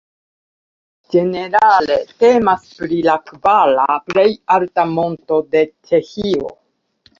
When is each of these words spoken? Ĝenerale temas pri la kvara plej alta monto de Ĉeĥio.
Ĝenerale 1.15 1.97
temas 2.23 2.65
pri 2.81 3.03
la 3.09 3.19
kvara 3.29 3.99
plej 4.09 4.27
alta 4.59 4.89
monto 4.97 5.41
de 5.55 5.65
Ĉeĥio. 5.93 6.53